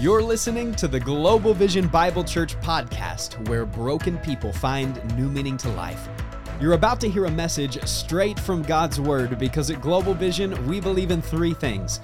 [0.00, 5.56] You're listening to the Global Vision Bible Church podcast, where broken people find new meaning
[5.56, 6.08] to life.
[6.60, 10.78] You're about to hear a message straight from God's Word because at Global Vision, we
[10.78, 11.98] believe in three things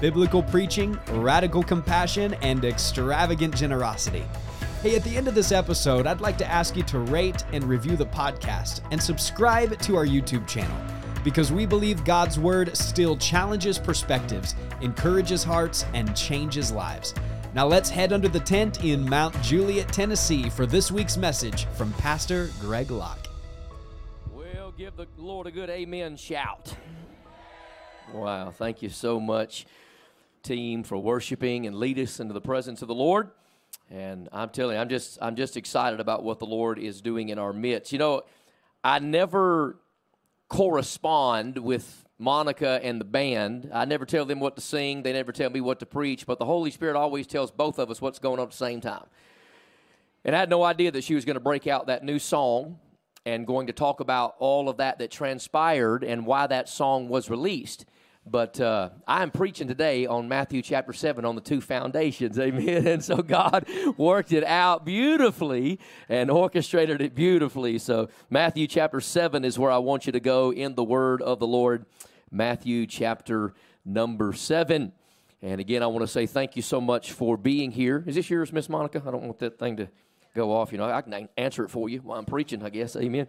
[0.00, 4.22] biblical preaching, radical compassion, and extravagant generosity.
[4.80, 7.64] Hey, at the end of this episode, I'd like to ask you to rate and
[7.64, 10.78] review the podcast and subscribe to our YouTube channel
[11.24, 17.12] because we believe God's Word still challenges perspectives, encourages hearts, and changes lives.
[17.52, 21.92] Now let's head under the tent in Mount Juliet, Tennessee for this week's message from
[21.94, 23.26] Pastor Greg Locke.
[24.32, 26.72] Well, give the Lord a good amen shout.
[28.12, 29.66] Wow, thank you so much,
[30.44, 33.30] team, for worshiping and lead us into the presence of the Lord.
[33.90, 37.30] And I'm telling you, I'm just I'm just excited about what the Lord is doing
[37.30, 37.90] in our midst.
[37.90, 38.22] You know,
[38.84, 39.76] I never
[40.48, 43.70] correspond with Monica and the band.
[43.72, 46.38] I never tell them what to sing, they never tell me what to preach, but
[46.38, 49.06] the Holy Spirit always tells both of us what's going on at the same time.
[50.22, 52.78] And I had no idea that she was going to break out that new song
[53.24, 57.30] and going to talk about all of that that transpired and why that song was
[57.30, 57.86] released.
[58.26, 62.38] But uh, I'm preaching today on Matthew chapter 7 on the two foundations.
[62.40, 62.86] Amen.
[62.86, 67.78] And so God worked it out beautifully and orchestrated it beautifully.
[67.78, 71.38] So, Matthew chapter 7 is where I want you to go in the word of
[71.38, 71.86] the Lord.
[72.30, 73.54] Matthew chapter
[73.84, 74.92] number 7.
[75.42, 78.04] And again, I want to say thank you so much for being here.
[78.06, 79.02] Is this yours, Miss Monica?
[79.04, 79.88] I don't want that thing to
[80.34, 80.72] go off.
[80.72, 82.94] You know, I can answer it for you while I'm preaching, I guess.
[82.96, 83.26] Amen.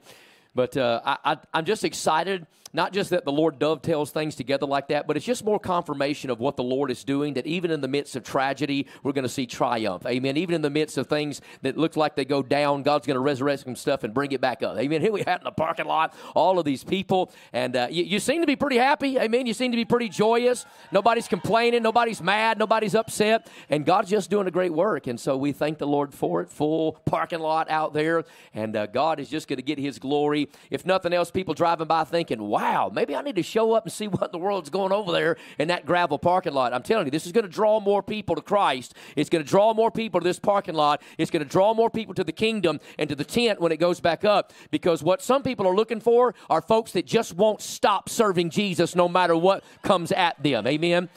[0.53, 4.87] But uh, I, am just excited, not just that the Lord dovetails things together like
[4.89, 7.81] that, but it's just more confirmation of what the Lord is doing, that even in
[7.81, 10.05] the midst of tragedy, we're going to see triumph.
[10.05, 10.37] Amen.
[10.37, 13.21] Even in the midst of things that look like they go down, God's going to
[13.21, 14.77] resurrect some stuff and bring it back up.
[14.77, 15.01] Amen.
[15.11, 18.19] Here we had in the parking lot all of these people, and uh, you, you
[18.19, 19.17] seem to be pretty happy.
[19.17, 19.45] Amen.
[19.45, 20.65] You seem to be pretty joyous.
[20.91, 21.83] Nobody's complaining.
[21.83, 22.57] Nobody's mad.
[22.57, 23.47] Nobody's upset.
[23.69, 25.07] And God's just doing a great work.
[25.07, 26.49] And so we thank the Lord for it.
[26.49, 28.23] Full parking lot out there.
[28.53, 31.87] And uh, God is just going to get his glory if nothing else, people driving
[31.87, 32.60] by thinking, wow,
[32.93, 35.67] maybe I need to show up and see what the world's going over there in
[35.69, 36.73] that gravel parking lot.
[36.73, 38.93] I'm telling you, this is going to draw more people to Christ.
[39.15, 41.01] It's going to draw more people to this parking lot.
[41.17, 43.77] It's going to draw more people to the kingdom and to the tent when it
[43.77, 44.53] goes back up.
[44.69, 48.95] Because what some people are looking for are folks that just won't stop serving Jesus
[48.95, 50.67] no matter what comes at them.
[50.67, 51.09] Amen.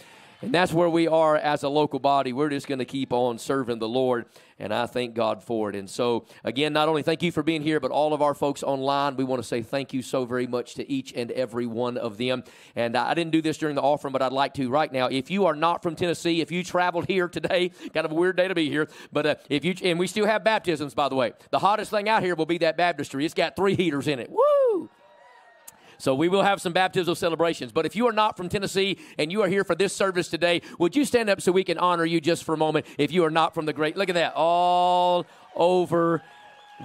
[0.42, 2.32] And that's where we are as a local body.
[2.32, 4.26] We're just going to keep on serving the Lord,
[4.58, 5.76] and I thank God for it.
[5.76, 8.62] And so, again, not only thank you for being here, but all of our folks
[8.62, 11.96] online, we want to say thank you so very much to each and every one
[11.96, 12.44] of them.
[12.76, 15.06] And I didn't do this during the offering, but I'd like to right now.
[15.06, 18.36] If you are not from Tennessee, if you traveled here today, kind of a weird
[18.36, 21.14] day to be here, but uh, if you, and we still have baptisms, by the
[21.14, 21.32] way.
[21.50, 23.24] The hottest thing out here will be that baptistry.
[23.24, 24.30] It's got three heaters in it.
[24.30, 24.43] Woo!
[25.98, 27.72] So we will have some baptismal celebrations.
[27.72, 30.62] But if you are not from Tennessee and you are here for this service today,
[30.78, 33.24] would you stand up so we can honor you just for a moment if you
[33.24, 33.96] are not from the great?
[33.96, 34.34] Look at that.
[34.34, 36.22] All over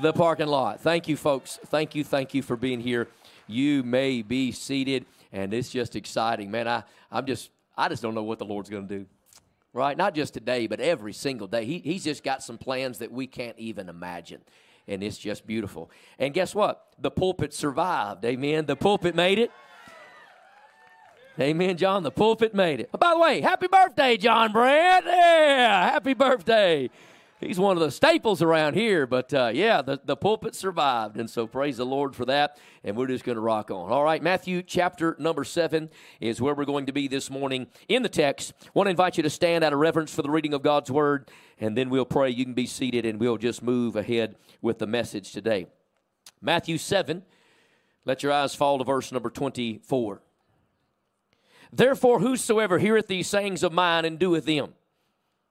[0.01, 0.81] the parking lot.
[0.81, 1.59] Thank you, folks.
[1.67, 3.07] Thank you, thank you for being here.
[3.47, 6.67] You may be seated, and it's just exciting, man.
[6.67, 9.05] I, I'm just, I just don't know what the Lord's going to do,
[9.73, 9.97] right?
[9.97, 11.65] Not just today, but every single day.
[11.65, 14.41] He, he's just got some plans that we can't even imagine
[14.89, 15.89] and it's just beautiful.
[16.17, 16.85] And guess what?
[16.99, 18.25] The pulpit survived.
[18.25, 18.65] Amen.
[18.65, 19.51] The pulpit made it.
[21.39, 22.03] Amen, John.
[22.03, 22.89] The pulpit made it.
[22.93, 25.05] Oh, by the way, happy birthday, John Brandt.
[25.05, 26.89] Yeah, happy birthday
[27.39, 29.07] he's one of the staples around here.
[29.07, 31.17] But uh, yeah, the, the pulpit survived.
[31.17, 32.57] And so praise the Lord for that.
[32.83, 33.91] And we're just going to rock on.
[33.91, 35.89] All right, Matthew chapter number seven
[36.19, 38.53] is where we're going to be this morning in the text.
[38.63, 40.91] I want to invite you to stand out of reverence for the reading of God's
[40.91, 41.29] word.
[41.59, 42.29] And then we'll pray.
[42.29, 45.67] You can be seated and we'll just move ahead with the message today.
[46.41, 47.23] Matthew 7.
[48.05, 50.21] Let your eyes fall to verse number 24.
[51.71, 54.73] Therefore, whosoever heareth these sayings of mine and doeth them,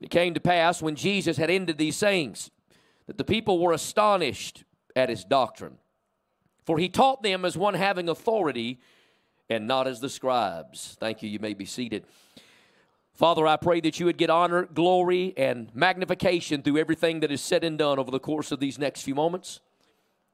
[0.00, 2.50] It came to pass when Jesus had ended these sayings
[3.06, 4.64] that the people were astonished
[4.96, 5.78] at his doctrine.
[6.64, 8.80] For he taught them as one having authority
[9.48, 10.96] and not as the scribes.
[11.00, 11.28] Thank you.
[11.28, 12.04] You may be seated.
[13.12, 17.42] Father, I pray that you would get honor, glory, and magnification through everything that is
[17.42, 19.60] said and done over the course of these next few moments.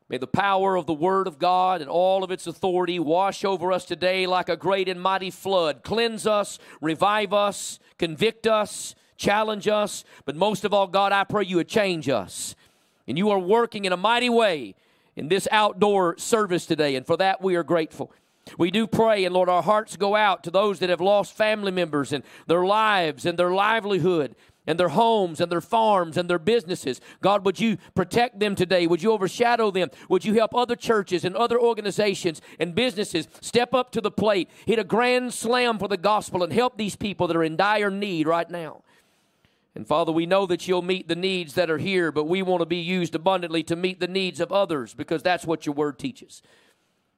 [0.09, 3.73] May the power of the Word of God and all of its authority wash over
[3.73, 5.83] us today like a great and mighty flood.
[5.83, 11.45] Cleanse us, revive us, convict us, challenge us, but most of all, God, I pray
[11.45, 12.55] you would change us.
[13.09, 14.75] And you are working in a mighty way
[15.15, 18.13] in this outdoor service today, and for that we are grateful.
[18.59, 21.73] We do pray, and Lord, our hearts go out to those that have lost family
[21.73, 24.37] members and their lives and their livelihood
[24.67, 27.01] and their homes and their farms and their businesses.
[27.21, 28.87] God, would you protect them today?
[28.87, 29.91] Would you overshadow them?
[30.09, 34.49] Would you help other churches and other organizations and businesses step up to the plate,
[34.65, 37.91] hit a grand slam for the gospel, and help these people that are in dire
[37.91, 38.83] need right now?
[39.77, 42.63] And Father, we know that you'll meet the needs that are here, but we want
[42.63, 45.99] to be used abundantly to meet the needs of others because that's what your word
[45.99, 46.41] teaches.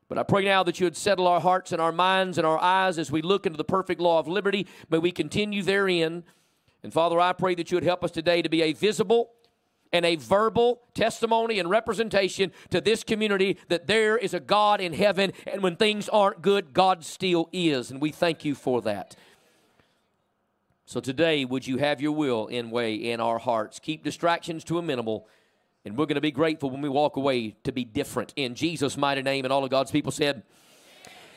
[0.09, 2.59] But I pray now that you would settle our hearts and our minds and our
[2.59, 4.67] eyes as we look into the perfect law of liberty.
[4.91, 6.25] May we continue therein.
[6.83, 9.31] And Father, I pray that you would help us today to be a visible
[9.93, 14.95] and a verbal testimony and representation to this community that there is a God in
[14.95, 17.93] heaven, and when things aren't good, God still is.
[17.93, 19.15] And we thank you for that.
[20.89, 23.79] So today, would you have your will in way in our hearts?
[23.79, 25.29] Keep distractions to a minimal,
[25.85, 28.33] and we're going to be grateful when we walk away to be different.
[28.37, 30.45] In Jesus' mighty name, and all of God's people said,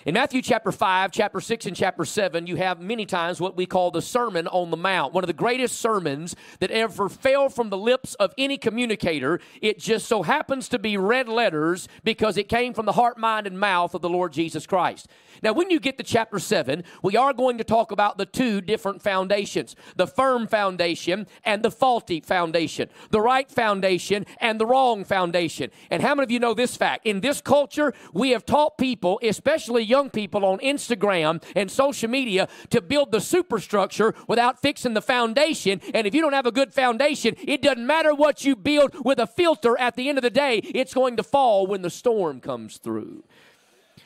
[0.04, 3.68] in Matthew chapter 5, chapter 6, and chapter 7, you have many times what we
[3.68, 7.70] call the Sermon on the Mount, one of the greatest sermons that ever fell from
[7.70, 9.40] the lips of any communicator.
[9.62, 13.46] It just so happens to be red letters because it came from the heart, mind,
[13.46, 15.08] and mouth of the Lord Jesus Christ.
[15.44, 18.60] Now, when you get to chapter 7, we are going to talk about the two
[18.60, 25.04] different foundations the firm foundation and the faulty foundation, the right foundation and the wrong
[25.04, 25.70] foundation.
[25.92, 27.06] And how many of you know this fact?
[27.06, 32.48] In this culture, we have taught people, especially young people on Instagram and social media
[32.72, 35.80] to build the superstructure without fixing the foundation.
[35.94, 39.20] And if you don't have a good foundation, it doesn't matter what you build with
[39.20, 42.40] a filter at the end of the day, it's going to fall when the storm
[42.40, 43.24] comes through.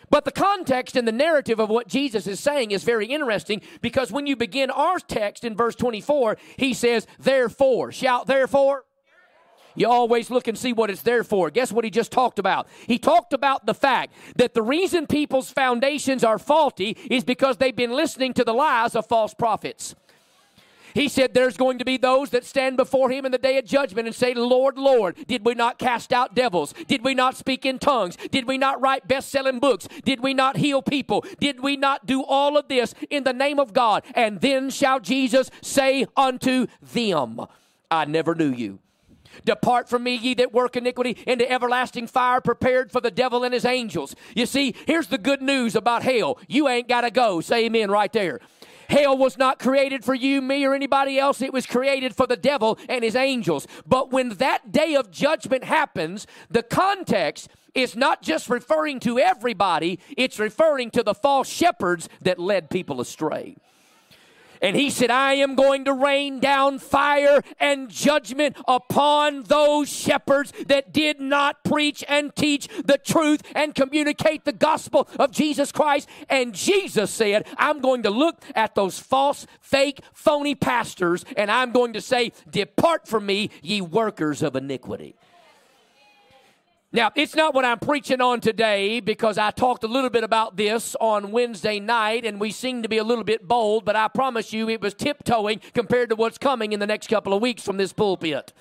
[0.09, 4.11] But the context and the narrative of what Jesus is saying is very interesting because
[4.11, 8.85] when you begin our text in verse 24, he says, Therefore, shout, therefore.
[9.75, 11.49] You always look and see what it's there for.
[11.49, 12.67] Guess what he just talked about?
[12.87, 17.75] He talked about the fact that the reason people's foundations are faulty is because they've
[17.75, 19.95] been listening to the lies of false prophets.
[20.95, 23.65] He said, There's going to be those that stand before him in the day of
[23.65, 26.73] judgment and say, Lord, Lord, did we not cast out devils?
[26.87, 28.15] Did we not speak in tongues?
[28.31, 29.89] Did we not write best selling books?
[30.05, 31.25] Did we not heal people?
[31.41, 34.03] Did we not do all of this in the name of God?
[34.15, 37.41] And then shall Jesus say unto them,
[37.91, 38.79] I never knew you.
[39.43, 43.53] Depart from me, ye that work iniquity, into everlasting fire prepared for the devil and
[43.53, 44.15] his angels.
[44.35, 46.39] You see, here's the good news about hell.
[46.47, 47.41] You ain't got to go.
[47.41, 48.39] Say amen right there.
[48.89, 51.41] Hell was not created for you, me, or anybody else.
[51.41, 53.67] It was created for the devil and his angels.
[53.85, 59.99] But when that day of judgment happens, the context is not just referring to everybody,
[60.15, 63.57] it's referring to the false shepherds that led people astray.
[64.65, 70.51] And he said, I am going to rain down fire and judgment upon those shepherds
[70.65, 76.09] that did not preach and teach the truth and communicate the gospel of Jesus Christ.
[76.29, 81.71] And Jesus said, I'm going to look at those false, fake, phony pastors and I'm
[81.71, 85.15] going to say, Depart from me, ye workers of iniquity.
[86.95, 90.55] Now, it's not what I'm preaching on today because I talked a little bit about
[90.55, 94.07] this on Wednesday night and we seemed to be a little bit bold, but I
[94.07, 97.63] promise you it was tiptoeing compared to what's coming in the next couple of weeks
[97.63, 98.53] from this pulpit.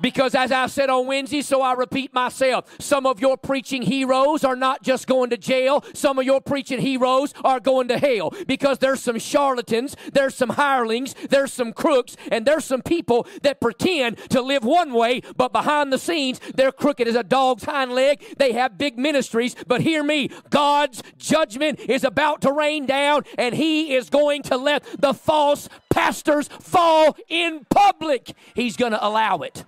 [0.00, 4.44] Because as I said on Wednesday, so I repeat myself, some of your preaching heroes
[4.44, 8.32] are not just going to jail, some of your preaching heroes are going to hell.
[8.46, 13.60] Because there's some charlatans, there's some hirelings, there's some crooks, and there's some people that
[13.60, 17.92] pretend to live one way, but behind the scenes, they're crooked as a dog's hind
[17.92, 18.22] leg.
[18.36, 23.54] They have big ministries, but hear me, God's judgment is about to rain down, and
[23.54, 28.34] He is going to let the false pastors fall in public.
[28.54, 29.64] He's going to allow it.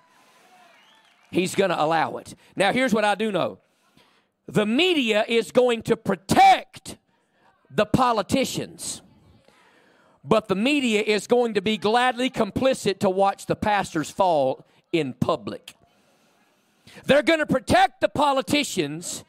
[1.31, 2.35] He's going to allow it.
[2.57, 3.59] Now, here's what I do know
[4.47, 6.97] the media is going to protect
[7.71, 9.03] the politicians,
[10.25, 15.13] but the media is going to be gladly complicit to watch the pastors fall in
[15.13, 15.75] public.
[17.05, 19.25] They're going to protect the politicians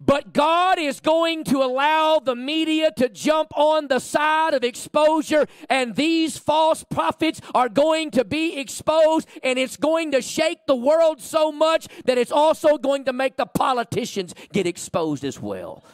[0.00, 5.46] but God is going to allow the media to jump on the side of exposure,
[5.68, 10.76] and these false prophets are going to be exposed, and it's going to shake the
[10.76, 15.84] world so much that it's also going to make the politicians get exposed as well.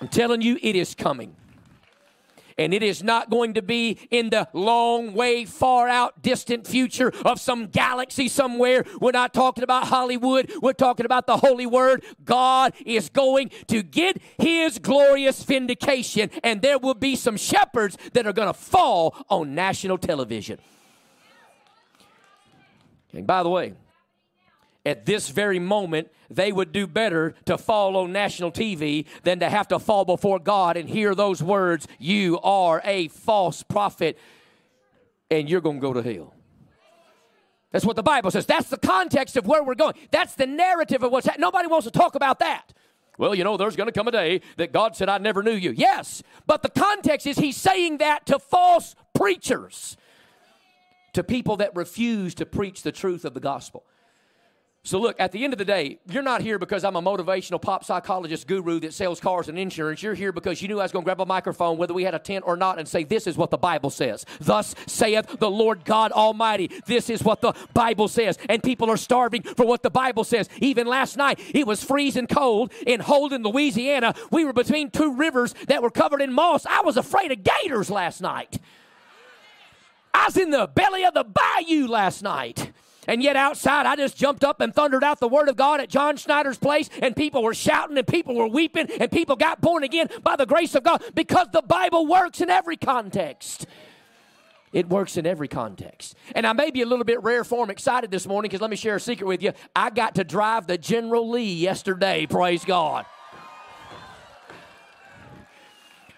[0.00, 1.34] I'm telling you, it is coming.
[2.58, 7.12] And it is not going to be in the long, way far out, distant future
[7.24, 8.84] of some galaxy somewhere.
[9.00, 10.50] We're not talking about Hollywood.
[10.62, 12.02] We're talking about the Holy Word.
[12.24, 18.26] God is going to get His glorious vindication, and there will be some shepherds that
[18.26, 20.58] are going to fall on national television.
[23.12, 23.74] And by the way,
[24.86, 29.50] at this very moment, they would do better to fall on national TV than to
[29.50, 34.16] have to fall before God and hear those words, You are a false prophet,
[35.28, 36.34] and you're going to go to hell.
[37.72, 38.46] That's what the Bible says.
[38.46, 39.94] That's the context of where we're going.
[40.12, 41.42] That's the narrative of what's happening.
[41.42, 42.72] Nobody wants to talk about that.
[43.18, 45.52] Well, you know, there's going to come a day that God said, I never knew
[45.52, 45.72] you.
[45.72, 49.96] Yes, but the context is He's saying that to false preachers,
[51.12, 53.84] to people that refuse to preach the truth of the gospel.
[54.86, 57.60] So, look, at the end of the day, you're not here because I'm a motivational
[57.60, 60.00] pop psychologist guru that sells cars and insurance.
[60.00, 62.14] You're here because you knew I was going to grab a microphone, whether we had
[62.14, 64.24] a tent or not, and say, This is what the Bible says.
[64.38, 66.70] Thus saith the Lord God Almighty.
[66.86, 68.38] This is what the Bible says.
[68.48, 70.48] And people are starving for what the Bible says.
[70.60, 74.14] Even last night, it was freezing cold in Holden, Louisiana.
[74.30, 76.64] We were between two rivers that were covered in moss.
[76.64, 78.60] I was afraid of gators last night.
[80.14, 82.70] I was in the belly of the bayou last night.
[83.06, 85.88] And yet outside, I just jumped up and thundered out the word of God at
[85.88, 89.84] John Schneider's place, and people were shouting, and people were weeping, and people got born
[89.84, 93.66] again by the grace of God because the Bible works in every context.
[94.72, 96.16] It works in every context.
[96.34, 98.76] And I may be a little bit rare form excited this morning because let me
[98.76, 99.52] share a secret with you.
[99.74, 103.06] I got to drive the General Lee yesterday, praise God.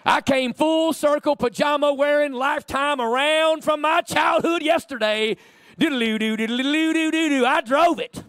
[0.05, 5.37] I came full circle, pajama wearing, lifetime around from my childhood yesterday
[7.47, 8.23] I drove it.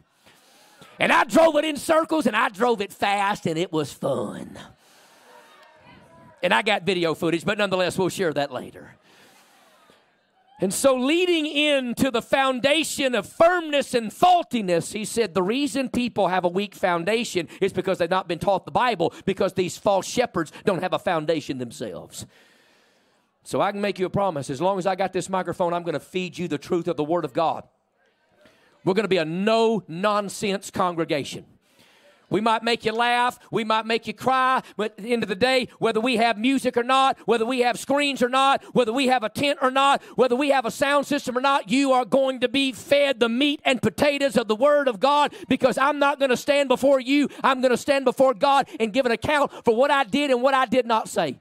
[0.99, 4.59] And I drove it in circles and I drove it fast and it was fun.
[6.43, 8.95] And I got video footage, but nonetheless, we'll share that later.
[10.61, 16.27] And so, leading into the foundation of firmness and faultiness, he said the reason people
[16.27, 20.05] have a weak foundation is because they've not been taught the Bible, because these false
[20.05, 22.25] shepherds don't have a foundation themselves.
[23.49, 24.51] So I can make you a promise.
[24.51, 26.97] As long as I got this microphone, I'm going to feed you the truth of
[26.97, 27.63] the Word of God.
[28.85, 31.47] We're going to be a no nonsense congregation.
[32.29, 33.39] We might make you laugh.
[33.49, 34.61] We might make you cry.
[34.77, 37.61] But at the end of the day, whether we have music or not, whether we
[37.61, 40.71] have screens or not, whether we have a tent or not, whether we have a
[40.71, 44.47] sound system or not, you are going to be fed the meat and potatoes of
[44.47, 47.29] the Word of God because I'm not going to stand before you.
[47.43, 50.43] I'm going to stand before God and give an account for what I did and
[50.43, 51.39] what I did not say.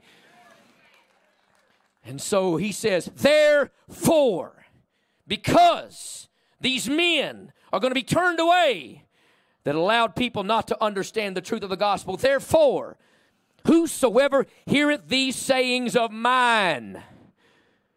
[2.09, 4.65] And so he says, therefore,
[5.27, 9.05] because these men are going to be turned away
[9.65, 12.97] that allowed people not to understand the truth of the gospel, therefore,
[13.67, 17.03] whosoever heareth these sayings of mine,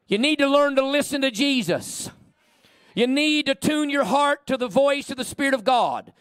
[0.08, 2.10] you need to learn to listen to Jesus.
[2.94, 6.12] You need to tune your heart to the voice of the Spirit of God.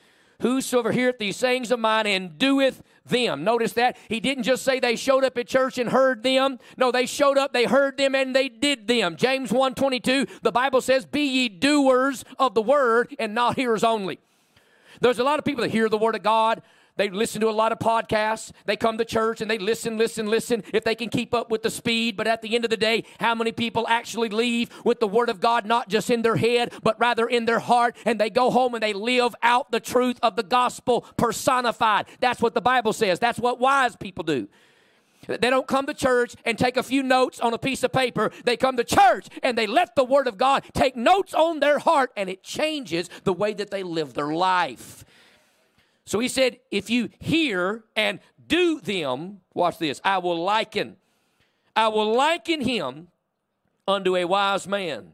[0.42, 3.44] Whosoever heareth these sayings of mine and doeth them.
[3.44, 6.58] Notice that he didn't just say they showed up at church and heard them.
[6.76, 9.16] No, they showed up, they heard them, and they did them.
[9.16, 14.18] James 1:22, the Bible says, "Be ye doers of the word and not hearers only."
[15.00, 16.62] There's a lot of people that hear the word of God,
[16.96, 18.52] they listen to a lot of podcasts.
[18.66, 21.62] They come to church and they listen, listen, listen if they can keep up with
[21.62, 22.16] the speed.
[22.16, 25.28] But at the end of the day, how many people actually leave with the Word
[25.28, 27.96] of God not just in their head, but rather in their heart?
[28.04, 32.06] And they go home and they live out the truth of the gospel personified.
[32.20, 33.18] That's what the Bible says.
[33.18, 34.48] That's what wise people do.
[35.26, 38.30] They don't come to church and take a few notes on a piece of paper.
[38.44, 41.78] They come to church and they let the Word of God take notes on their
[41.78, 45.04] heart, and it changes the way that they live their life.
[46.10, 50.96] So he said, If you hear and do them, watch this, I will liken,
[51.76, 53.06] I will liken him
[53.86, 55.12] unto a wise man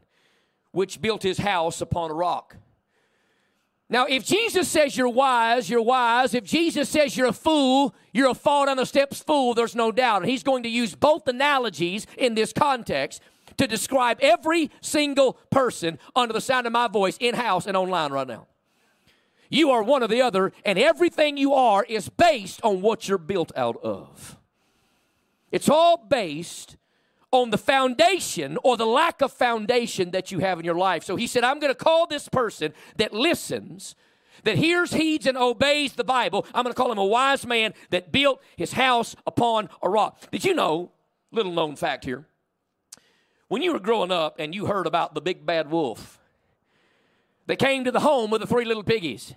[0.71, 2.57] which built his house upon a rock.
[3.87, 6.33] Now, if Jesus says you're wise, you're wise.
[6.33, 9.91] If Jesus says you're a fool, you're a fall down the steps fool, there's no
[9.91, 10.23] doubt.
[10.23, 13.21] And he's going to use both analogies in this context
[13.57, 18.11] to describe every single person under the sound of my voice in house and online
[18.11, 18.47] right now.
[19.49, 23.17] You are one or the other, and everything you are is based on what you're
[23.17, 24.37] built out of.
[25.51, 26.75] It's all based
[27.31, 31.03] on the foundation or the lack of foundation that you have in your life.
[31.03, 33.95] So he said, I'm going to call this person that listens,
[34.43, 36.45] that hears, heeds, and obeys the Bible.
[36.53, 40.29] I'm going to call him a wise man that built his house upon a rock.
[40.31, 40.91] Did you know,
[41.31, 42.25] little known fact here,
[43.47, 46.19] when you were growing up and you heard about the big bad wolf,
[47.47, 49.33] they came to the home with the three little piggies.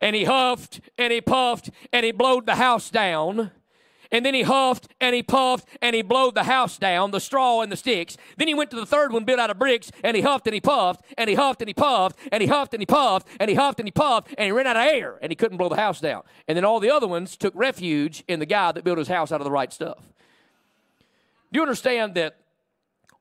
[0.00, 3.52] And he huffed and he puffed and he blowed the house down.
[4.10, 7.60] And then he huffed and he puffed and he blowed the house down, the straw
[7.60, 8.16] and the sticks.
[8.36, 10.54] Then he went to the third one built out of bricks and he huffed and
[10.54, 13.50] he puffed and he huffed and he puffed and he huffed and he puffed and
[13.50, 15.68] he huffed and he puffed and he ran out of air and he couldn't blow
[15.68, 16.22] the house down.
[16.46, 19.30] And then all the other ones took refuge in the guy that built his house
[19.30, 20.12] out of the right stuff.
[21.52, 22.36] Do you understand that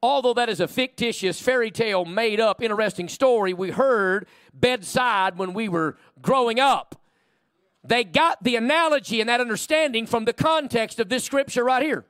[0.02, 5.54] although that is a fictitious fairy tale made up interesting story we heard bedside when
[5.54, 7.02] we were growing up?
[7.84, 12.06] They got the analogy and that understanding from the context of this scripture right here.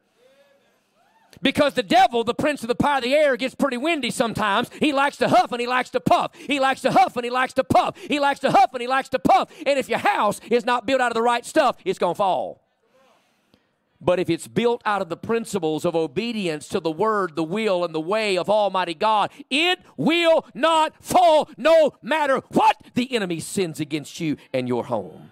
[1.41, 4.69] Because the devil, the prince of the power of the air, gets pretty windy sometimes.
[4.79, 6.31] He likes to huff and he likes to puff.
[6.35, 7.95] He likes to huff and he likes to puff.
[7.97, 9.51] He likes to huff and he likes to puff.
[9.65, 12.17] And if your house is not built out of the right stuff, it's going to
[12.17, 12.66] fall.
[13.99, 17.83] But if it's built out of the principles of obedience to the word, the will,
[17.83, 23.39] and the way of Almighty God, it will not fall no matter what the enemy
[23.39, 25.31] sends against you and your home.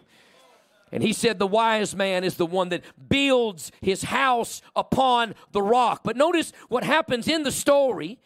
[0.91, 5.61] And he said the wise man is the one that builds his house upon the
[5.61, 6.01] rock.
[6.03, 8.19] But notice what happens in the story,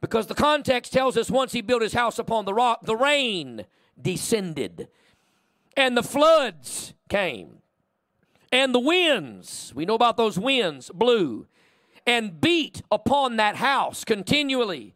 [0.00, 3.66] because the context tells us once he built his house upon the rock, the rain
[4.00, 4.88] descended,
[5.76, 7.58] and the floods came,
[8.52, 11.46] and the winds, we know about those winds, blew
[12.06, 14.94] and beat upon that house continually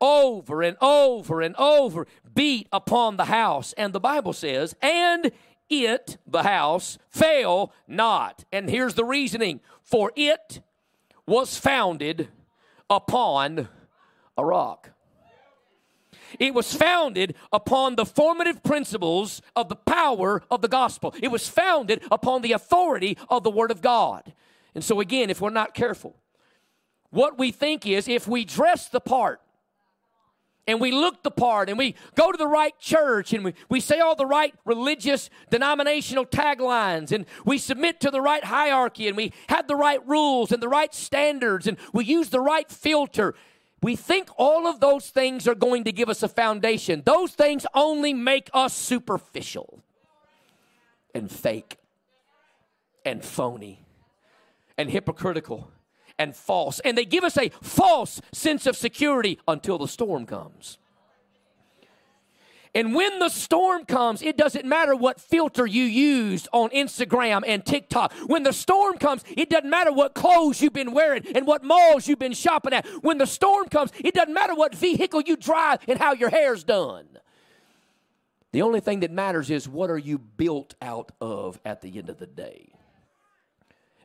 [0.00, 3.72] over and over and over, beat upon the house.
[3.74, 5.30] And the Bible says, and
[5.68, 8.44] it, the house, fell not.
[8.52, 10.60] And here's the reasoning for it
[11.26, 12.28] was founded
[12.90, 13.68] upon
[14.36, 14.90] a rock.
[16.38, 21.14] It was founded upon the formative principles of the power of the gospel.
[21.22, 24.32] It was founded upon the authority of the Word of God.
[24.74, 26.16] And so, again, if we're not careful,
[27.10, 29.40] what we think is if we dress the part,
[30.66, 33.80] and we look the part and we go to the right church and we, we
[33.80, 39.16] say all the right religious denominational taglines and we submit to the right hierarchy and
[39.16, 43.34] we have the right rules and the right standards and we use the right filter.
[43.82, 47.02] We think all of those things are going to give us a foundation.
[47.04, 49.82] Those things only make us superficial
[51.14, 51.78] and fake
[53.04, 53.84] and phony
[54.78, 55.72] and hypocritical
[56.16, 56.78] and false.
[56.80, 60.78] And they give us a false sense of security until the storm comes.
[62.74, 67.64] And when the storm comes, it doesn't matter what filter you used on Instagram and
[67.64, 68.14] TikTok.
[68.26, 72.08] When the storm comes, it doesn't matter what clothes you've been wearing and what malls
[72.08, 72.86] you've been shopping at.
[73.02, 76.64] When the storm comes, it doesn't matter what vehicle you drive and how your hair's
[76.64, 77.06] done.
[78.52, 82.08] The only thing that matters is what are you built out of at the end
[82.08, 82.72] of the day.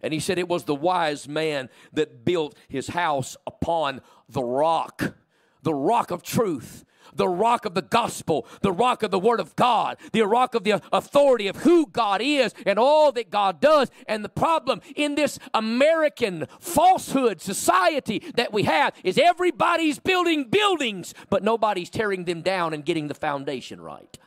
[0.04, 5.16] And he said it was the wise man that built his house upon the rock,
[5.64, 6.86] the rock of truth,
[7.18, 10.64] the rock of the gospel, the rock of the word of God, the rock of
[10.64, 13.92] the authority of who God is and all that God does.
[14.08, 21.14] And the problem in this American falsehood society that we have is everybody's building buildings,
[21.30, 24.18] but nobody's tearing them down and getting the foundation right.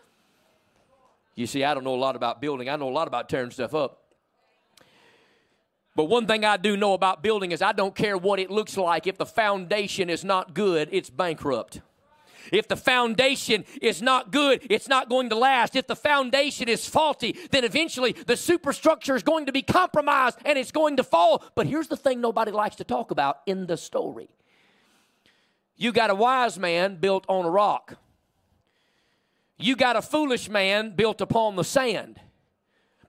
[1.35, 3.51] You see, I don't know a lot about building, I know a lot about tearing
[3.51, 4.01] stuff up.
[5.97, 8.77] But one thing I do know about building is I don't care what it looks
[8.77, 9.07] like.
[9.07, 11.81] If the foundation is not good, it's bankrupt.
[12.53, 15.77] If the foundation is not good, it's not going to last.
[15.77, 20.59] If the foundation is faulty, then eventually the superstructure is going to be compromised and
[20.59, 21.45] it's going to fall.
[21.55, 24.29] But here's the thing nobody likes to talk about in the story
[25.77, 27.97] you got a wise man built on a rock,
[29.59, 32.21] you got a foolish man built upon the sand.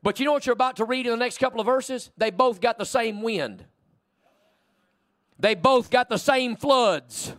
[0.02, 2.12] But you know what you're about to read in the next couple of verses?
[2.18, 3.66] They both got the same wind.
[5.38, 7.36] They both got the same floods.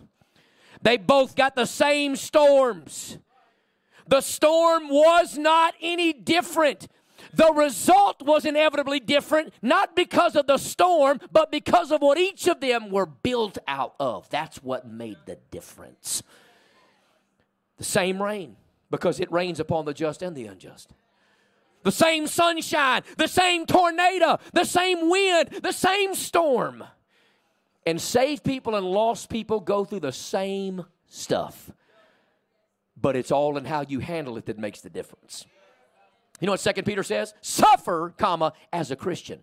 [0.83, 3.17] They both got the same storms.
[4.07, 6.87] The storm was not any different.
[7.33, 12.47] The result was inevitably different, not because of the storm, but because of what each
[12.47, 14.29] of them were built out of.
[14.29, 16.21] That's what made the difference.
[17.77, 18.57] The same rain,
[18.91, 20.93] because it rains upon the just and the unjust
[21.83, 26.83] the same sunshine, the same tornado, the same wind, the same storm.
[27.85, 31.71] And saved people and lost people go through the same stuff.
[32.99, 35.45] But it's all in how you handle it that makes the difference.
[36.39, 37.33] You know what Second Peter says?
[37.41, 39.39] Suffer, comma, as a Christian.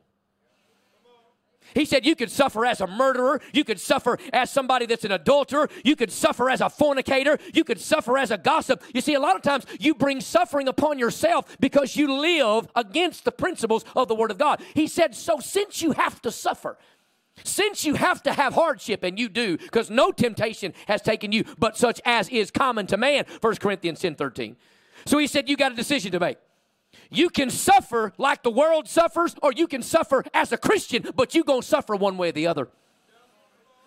[1.75, 5.13] He said you could suffer as a murderer, you could suffer as somebody that's an
[5.13, 8.83] adulterer, you could suffer as a fornicator, you could suffer as a gossip.
[8.95, 13.25] You see, a lot of times you bring suffering upon yourself because you live against
[13.25, 14.61] the principles of the Word of God.
[14.75, 16.77] He said, So since you have to suffer,
[17.45, 21.45] since you have to have hardship, and you do, because no temptation has taken you
[21.59, 24.57] but such as is common to man, 1 Corinthians 10 13.
[25.07, 26.39] So he said, You got a decision to make.
[27.11, 31.35] You can suffer like the world suffers, or you can suffer as a Christian, but
[31.35, 32.69] you're going to suffer one way or the other.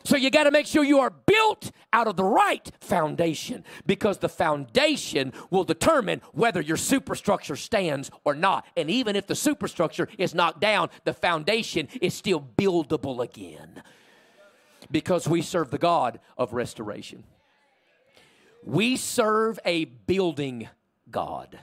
[0.04, 4.18] So you got to make sure you are built out of the right foundation because
[4.18, 8.66] the foundation will determine whether your superstructure stands or not.
[8.76, 13.82] And even if the superstructure is knocked down, the foundation is still buildable again
[14.92, 17.24] because we serve the God of restoration.
[18.66, 20.70] We serve a building
[21.10, 21.60] God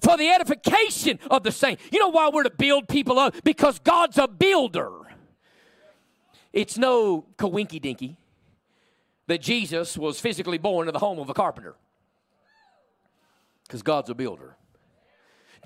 [0.00, 1.80] for the edification of the saint.
[1.90, 3.34] You know why we're to build people up?
[3.44, 5.05] Because God's a builder.
[6.56, 8.16] It's no coinky dinky
[9.26, 11.74] that Jesus was physically born in the home of a carpenter.
[13.64, 14.56] Because God's a builder.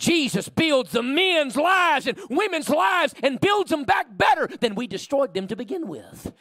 [0.00, 4.88] Jesus builds the men's lives and women's lives and builds them back better than we
[4.88, 6.32] destroyed them to begin with.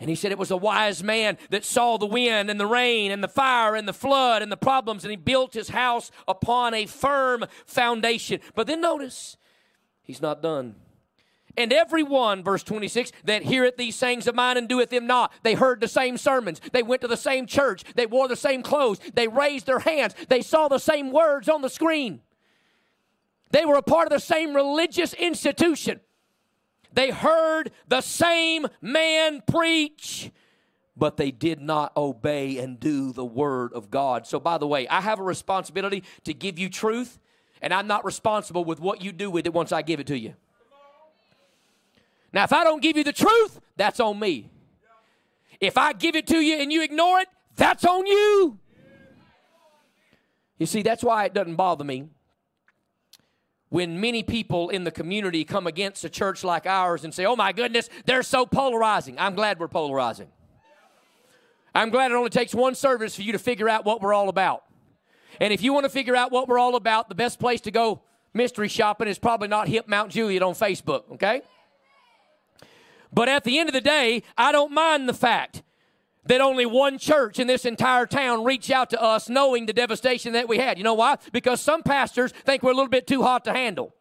[0.00, 3.10] And he said it was a wise man that saw the wind and the rain
[3.10, 6.72] and the fire and the flood and the problems, and he built his house upon
[6.72, 8.40] a firm foundation.
[8.54, 9.36] But then notice,
[10.02, 10.76] he's not done.
[11.58, 15.54] And everyone, verse 26, that heareth these sayings of mine and doeth them not, they
[15.54, 19.00] heard the same sermons, they went to the same church, they wore the same clothes,
[19.14, 22.20] they raised their hands, they saw the same words on the screen.
[23.50, 25.98] They were a part of the same religious institution.
[26.92, 30.30] They heard the same man preach,
[30.96, 34.28] but they did not obey and do the word of God.
[34.28, 37.18] So, by the way, I have a responsibility to give you truth,
[37.60, 40.16] and I'm not responsible with what you do with it once I give it to
[40.16, 40.34] you.
[42.32, 44.50] Now, if I don't give you the truth, that's on me.
[45.60, 48.58] If I give it to you and you ignore it, that's on you.
[50.58, 52.08] You see, that's why it doesn't bother me
[53.70, 57.36] when many people in the community come against a church like ours and say, oh
[57.36, 59.18] my goodness, they're so polarizing.
[59.18, 60.28] I'm glad we're polarizing.
[61.74, 64.28] I'm glad it only takes one service for you to figure out what we're all
[64.28, 64.64] about.
[65.40, 67.70] And if you want to figure out what we're all about, the best place to
[67.70, 71.42] go mystery shopping is probably not Hip Mount Juliet on Facebook, okay?
[73.12, 75.62] But at the end of the day, I don't mind the fact
[76.26, 80.34] that only one church in this entire town reached out to us knowing the devastation
[80.34, 80.78] that we had.
[80.78, 81.16] You know why?
[81.32, 83.94] Because some pastors think we're a little bit too hot to handle.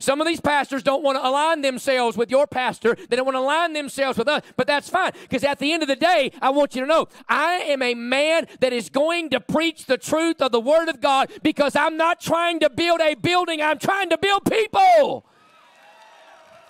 [0.00, 2.96] Some of these pastors don't want to align themselves with your pastor.
[3.08, 5.82] They don't want to align themselves with us, but that's fine because at the end
[5.82, 9.28] of the day, I want you to know I am a man that is going
[9.30, 13.02] to preach the truth of the Word of God because I'm not trying to build
[13.02, 15.26] a building, I'm trying to build people.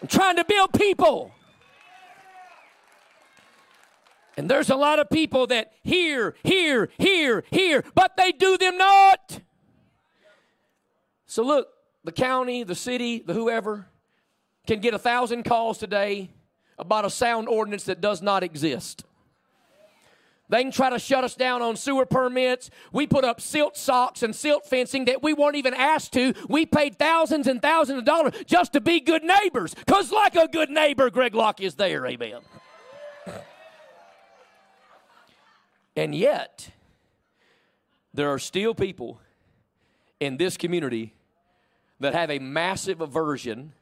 [0.00, 1.32] I'm trying to build people.
[4.36, 8.78] And there's a lot of people that hear, hear, hear, hear, but they do them
[8.78, 9.40] not.
[11.26, 11.68] So look,
[12.04, 13.86] the county, the city, the whoever
[14.66, 16.30] can get a thousand calls today
[16.78, 19.04] about a sound ordinance that does not exist.
[20.50, 22.70] They can try to shut us down on sewer permits.
[22.92, 26.34] We put up silt socks and silt fencing that we weren't even asked to.
[26.48, 29.74] We paid thousands and thousands of dollars just to be good neighbors.
[29.74, 32.04] Because, like a good neighbor, Greg Locke is there.
[32.06, 32.40] Amen.
[35.96, 36.70] And yet,
[38.14, 39.20] there are still people
[40.20, 41.14] in this community
[41.98, 43.72] that have a massive aversion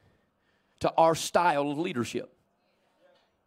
[0.81, 2.33] to our style of leadership.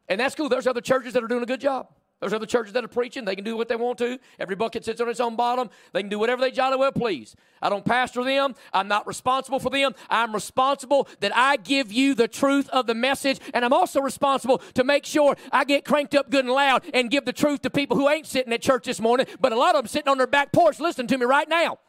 [0.08, 0.48] And that's cool.
[0.48, 1.88] There's other churches that are doing a good job.
[2.22, 3.24] There's other churches that are preaching.
[3.24, 4.16] They can do what they want to.
[4.38, 5.70] Every bucket sits on its own bottom.
[5.92, 7.35] They can do whatever they jolly well please.
[7.61, 8.54] I don't pastor them.
[8.72, 9.92] I'm not responsible for them.
[10.08, 13.40] I'm responsible that I give you the truth of the message.
[13.52, 17.11] And I'm also responsible to make sure I get cranked up good and loud and
[17.11, 19.74] give the truth to people who ain't sitting at church this morning, but a lot
[19.74, 21.80] of them sitting on their back porch listening to me right now.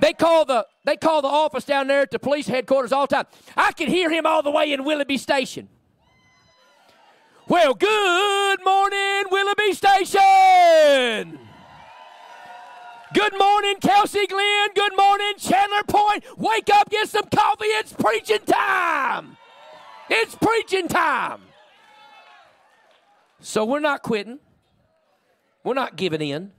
[0.00, 3.16] They call the they call the office down there at the police headquarters all the
[3.16, 3.26] time.
[3.54, 5.68] I can hear him all the way in Willoughby Station.
[7.48, 11.38] Well, good morning, Willoughby Station.
[13.14, 14.68] Good morning, Kelsey Glen.
[14.74, 16.24] Good morning, Chandler Point.
[16.36, 17.66] Wake up, get some coffee.
[17.66, 19.36] It's preaching time.
[20.10, 21.42] It's preaching time.
[23.38, 24.40] So we're not quitting.
[25.62, 26.50] We're not giving in.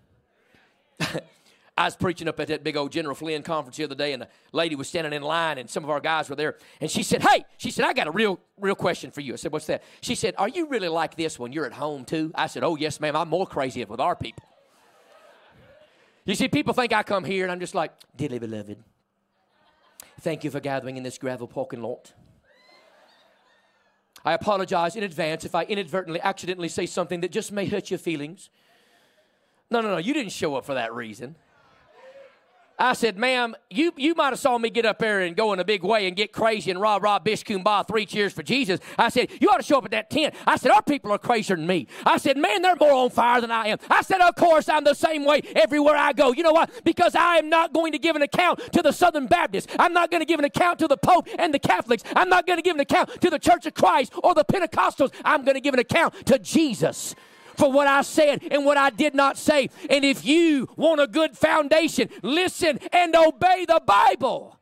[1.78, 4.24] I was preaching up at that big old General Flynn conference the other day, and
[4.24, 6.58] a lady was standing in line, and some of our guys were there.
[6.82, 9.34] And she said, Hey, she said, I got a real, real question for you.
[9.34, 9.84] I said, What's that?
[10.02, 12.32] She said, Are you really like this when you're at home too?
[12.34, 13.16] I said, Oh, yes, ma'am.
[13.16, 14.44] I'm more crazy with our people.
[16.26, 18.84] You see, people think I come here and I'm just like, Dearly beloved,
[20.22, 22.12] thank you for gathering in this gravel parking lot.
[24.26, 28.00] I apologize in advance if I inadvertently, accidentally say something that just may hurt your
[28.00, 28.50] feelings.
[29.70, 31.36] No, no, no, you didn't show up for that reason.
[32.80, 35.60] I said, ma'am, you, you might have saw me get up there and go in
[35.60, 38.80] a big way and get crazy and rah, rah, bish, kumbah, three cheers for Jesus.
[39.00, 40.36] I said, you ought to show up at that tent.
[40.46, 41.88] I said, our people are crazier than me.
[42.06, 43.80] I said, man, they're more on fire than I am.
[43.90, 46.34] I said, of course, I'm the same way everywhere I go.
[46.34, 46.70] You know what?
[46.84, 49.74] Because I am not going to give an account to the Southern Baptists.
[49.80, 52.04] I'm not going to give an account to the Pope and the Catholics.
[52.16, 55.12] I'm not going to give an account to the Church of Christ or the Pentecostals.
[55.26, 57.16] I'm going to give an account to Jesus
[57.58, 59.70] for what I said and what I did not say.
[59.90, 64.58] And if you want a good foundation, listen and obey the Bible.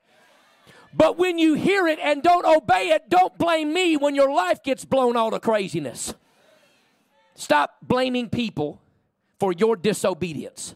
[0.94, 4.64] But when you hear it and don't obey it, don't blame me when your life
[4.64, 6.14] gets blown all to craziness.
[7.36, 8.82] Stop blaming people
[9.40, 10.74] for your disobedience.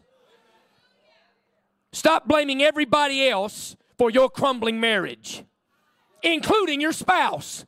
[1.93, 5.43] Stop blaming everybody else for your crumbling marriage,
[6.21, 7.65] including your spouse.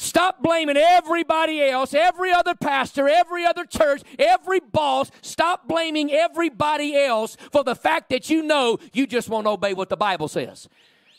[0.00, 5.10] Stop blaming everybody else, every other pastor, every other church, every boss.
[5.20, 9.90] Stop blaming everybody else for the fact that you know you just won't obey what
[9.90, 10.70] the Bible says.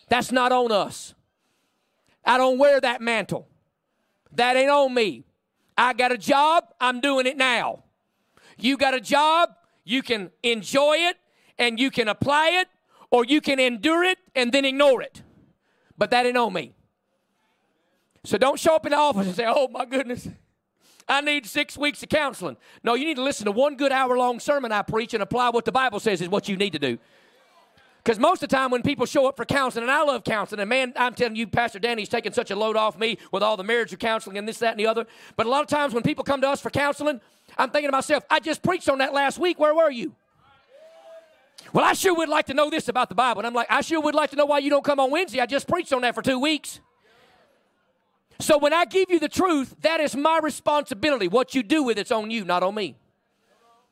[0.10, 1.14] That's not on us.
[2.26, 3.48] I don't wear that mantle.
[4.32, 5.26] That ain't on me.
[5.78, 7.84] I got a job, I'm doing it now.
[8.58, 9.52] You got a job,
[9.84, 11.18] you can enjoy it
[11.60, 12.68] and you can apply it,
[13.12, 15.22] or you can endure it and then ignore it.
[16.00, 16.74] But that ain't on me.
[18.24, 20.28] So don't show up in the office and say, oh my goodness,
[21.08, 22.58] I need six weeks of counseling.
[22.84, 25.50] No, you need to listen to one good hour long sermon I preach and apply
[25.50, 27.00] what the Bible says is what you need to do.
[28.04, 30.60] Because most of the time when people show up for counseling, and I love counseling,
[30.60, 33.58] and man, I'm telling you, Pastor Danny's taking such a load off me with all
[33.58, 35.06] the marriage counseling and this, that, and the other.
[35.36, 37.22] But a lot of times when people come to us for counseling,
[37.58, 39.60] I'm thinking to myself, I just preached on that last week.
[39.60, 40.16] Where were you?
[41.74, 43.42] Well, I sure would like to know this about the Bible.
[43.42, 45.40] And I'm like, I sure would like to know why you don't come on Wednesday.
[45.40, 46.80] I just preached on that for two weeks.
[48.42, 51.28] So when I give you the truth, that is my responsibility.
[51.28, 52.98] What you do with it's on you, not on me.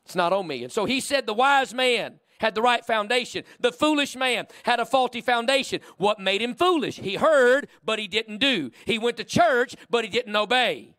[0.04, 0.64] It's not on me.
[0.64, 3.44] And so he said the wise man had the right foundation.
[3.60, 5.80] The foolish man had a faulty foundation.
[5.98, 6.96] What made him foolish?
[6.96, 8.70] He heard, but he didn't do.
[8.86, 10.96] He went to church, but he didn't obey.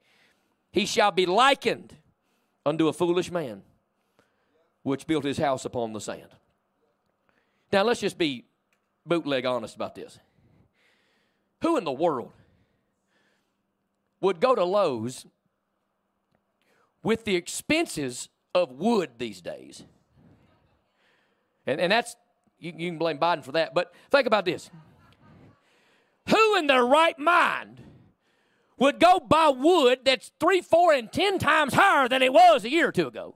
[0.72, 1.98] He shall be likened
[2.66, 3.64] unto a foolish man,
[4.84, 6.30] which built his house upon the sand.
[7.74, 8.46] Now let's just be
[9.06, 10.20] bootleg honest about this.
[11.62, 12.32] Who in the world
[14.22, 15.26] would go to Lowe's
[17.04, 19.84] with the expenses of wood these days.
[21.66, 22.16] And, and that's,
[22.60, 24.70] you, you can blame Biden for that, but think about this.
[26.30, 27.82] Who in their right mind
[28.78, 32.70] would go buy wood that's three, four, and ten times higher than it was a
[32.70, 33.36] year or two ago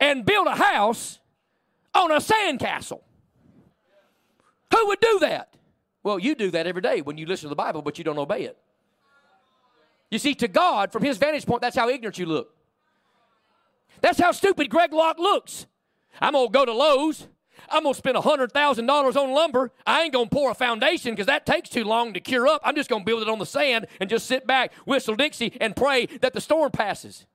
[0.00, 1.20] and build a house
[1.94, 3.02] on a sandcastle?
[4.74, 5.54] Who would do that?
[6.02, 8.18] Well, you do that every day when you listen to the Bible, but you don't
[8.18, 8.56] obey it.
[10.10, 12.54] You see, to God, from his vantage point, that's how ignorant you look.
[14.00, 15.66] That's how stupid Greg Locke looks.
[16.20, 17.26] I'm going to go to Lowe's.
[17.68, 19.72] I'm going to spend $100,000 on lumber.
[19.86, 22.62] I ain't going to pour a foundation because that takes too long to cure up.
[22.64, 25.52] I'm just going to build it on the sand and just sit back, whistle Dixie,
[25.60, 27.26] and pray that the storm passes.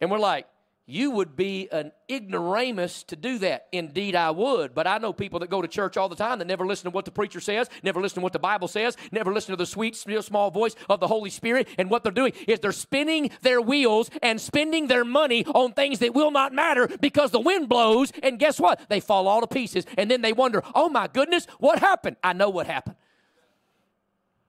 [0.00, 0.46] And we're like,
[0.90, 3.66] you would be an ignoramus to do that.
[3.72, 4.74] Indeed, I would.
[4.74, 6.90] But I know people that go to church all the time that never listen to
[6.90, 9.66] what the preacher says, never listen to what the Bible says, never listen to the
[9.66, 11.68] sweet, still small voice of the Holy Spirit.
[11.78, 16.00] And what they're doing is they're spinning their wheels and spending their money on things
[16.00, 18.12] that will not matter because the wind blows.
[18.22, 18.80] And guess what?
[18.88, 19.86] They fall all to pieces.
[19.96, 22.16] And then they wonder, oh my goodness, what happened?
[22.22, 22.96] I know what happened.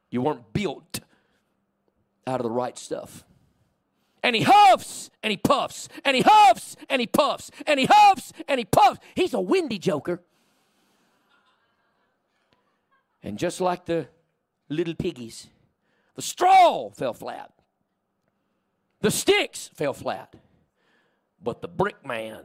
[0.09, 0.99] You weren't built
[2.27, 3.23] out of the right stuff
[4.23, 8.33] and he huffs and he puffs and he huffs and he puffs and he huffs
[8.47, 8.99] and he puffs.
[9.15, 10.21] He's a windy joker.
[13.23, 14.07] And just like the
[14.69, 15.47] little piggies,
[16.15, 17.51] the straw fell flat,
[19.01, 20.35] the sticks fell flat,
[21.41, 22.43] but the brick man,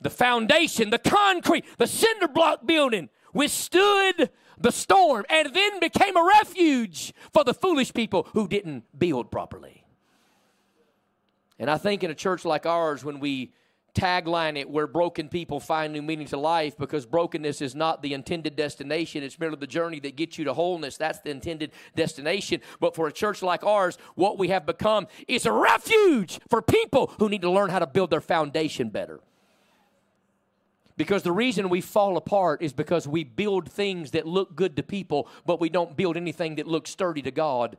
[0.00, 6.30] the foundation, the concrete, the cinder block building withstood the storm and then became a
[6.40, 9.84] refuge for the foolish people who didn't build properly.
[11.60, 13.52] And I think in a church like ours, when we
[13.94, 18.14] tagline it where broken people find new meaning to life because brokenness is not the
[18.14, 20.96] intended destination it's merely the journey that gets you to wholeness.
[20.96, 22.60] That's the intended destination.
[22.78, 27.12] But for a church like ours what we have become is a refuge for people
[27.18, 29.18] who need to learn how to build their foundation better.
[30.96, 34.84] Because the reason we fall apart is because we build things that look good to
[34.84, 37.76] people but we don't build anything that looks sturdy to God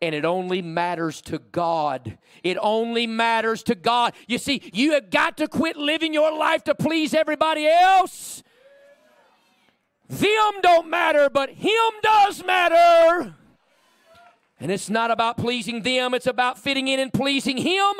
[0.00, 2.18] and it only matters to God.
[2.42, 4.14] It only matters to God.
[4.26, 8.42] You see, you have got to quit living your life to please everybody else.
[10.08, 13.34] Them don't matter, but Him does matter.
[14.60, 17.94] And it's not about pleasing them, it's about fitting in and pleasing Him.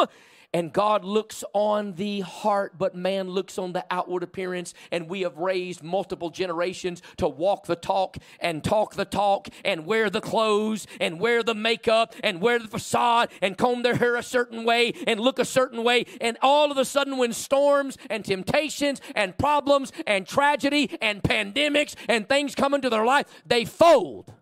[0.59, 4.75] And God looks on the heart, but man looks on the outward appearance.
[4.91, 9.87] And we have raised multiple generations to walk the talk and talk the talk and
[9.87, 14.17] wear the clothes and wear the makeup and wear the facade and comb their hair
[14.17, 16.07] a certain way and look a certain way.
[16.21, 21.95] And all of a sudden, when storms and temptations and problems and tragedy and pandemics
[22.09, 24.33] and things come into their life, they fold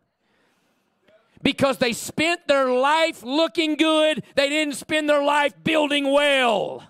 [1.46, 6.82] because they spent their life looking good, they didn't spend their life building well.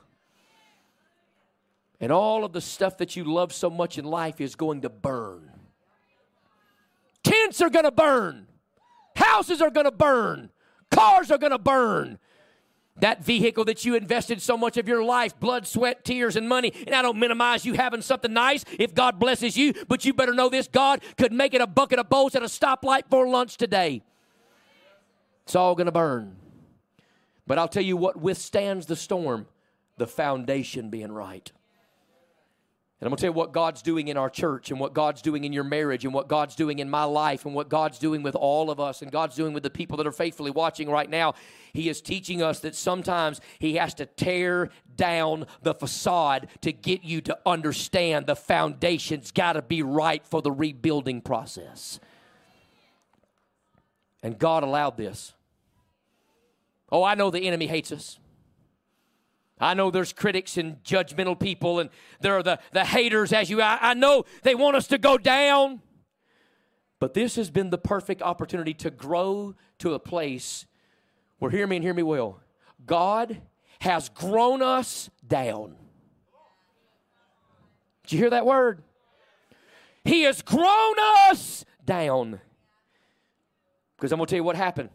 [2.00, 4.88] And all of the stuff that you love so much in life is going to
[4.88, 5.50] burn.
[7.22, 8.46] Tents are going to burn.
[9.14, 10.48] Houses are going to burn.
[10.90, 12.18] Cars are going to burn.
[13.00, 16.72] That vehicle that you invested so much of your life, blood, sweat, tears, and money.
[16.86, 20.32] And I don't minimize you having something nice if God blesses you, but you better
[20.32, 23.58] know this God could make it a bucket of bolts at a stoplight for lunch
[23.58, 24.02] today.
[25.46, 26.36] It's all going to burn.
[27.46, 29.46] But I'll tell you what withstands the storm
[29.96, 31.50] the foundation being right.
[32.98, 35.22] And I'm going to tell you what God's doing in our church and what God's
[35.22, 38.22] doing in your marriage and what God's doing in my life and what God's doing
[38.22, 41.08] with all of us and God's doing with the people that are faithfully watching right
[41.08, 41.34] now.
[41.74, 47.04] He is teaching us that sometimes He has to tear down the facade to get
[47.04, 52.00] you to understand the foundation's got to be right for the rebuilding process.
[54.22, 55.35] And God allowed this.
[56.90, 58.18] Oh, I know the enemy hates us.
[59.58, 61.88] I know there's critics and judgmental people, and
[62.20, 63.62] there are the, the haters as you.
[63.62, 65.80] I, I know they want us to go down.
[66.98, 70.66] But this has been the perfect opportunity to grow to a place
[71.38, 72.40] where, hear me and hear me well,
[72.86, 73.42] God
[73.80, 75.76] has grown us down.
[78.04, 78.82] Did you hear that word?
[80.04, 80.94] He has grown
[81.28, 82.40] us down.
[83.96, 84.90] Because I'm going to tell you what happened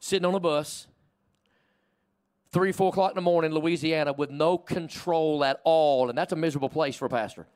[0.00, 0.88] sitting on a bus,
[2.50, 6.08] three, four o'clock in the morning, Louisiana, with no control at all.
[6.08, 7.46] And that's a miserable place for a pastor.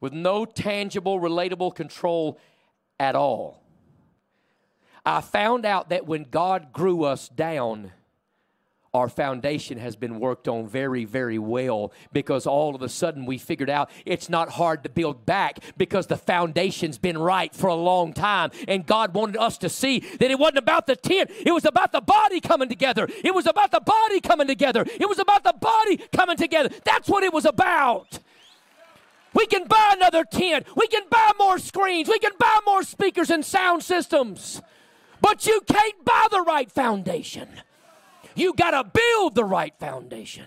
[0.00, 2.38] With no tangible, relatable control
[2.98, 3.62] at all.
[5.04, 7.92] I found out that when God grew us down,
[8.92, 13.38] our foundation has been worked on very, very well because all of a sudden we
[13.38, 17.74] figured out it's not hard to build back because the foundation's been right for a
[17.74, 18.50] long time.
[18.66, 21.92] And God wanted us to see that it wasn't about the tent, it was about
[21.92, 23.08] the body coming together.
[23.22, 24.84] It was about the body coming together.
[24.98, 26.70] It was about the body coming together.
[26.84, 28.18] That's what it was about.
[29.32, 33.30] We can buy another tent, we can buy more screens, we can buy more speakers
[33.30, 34.60] and sound systems,
[35.20, 37.48] but you can't buy the right foundation.
[38.34, 40.46] You got to build the right foundation.